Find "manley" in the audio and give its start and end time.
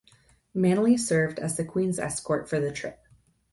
0.55-0.97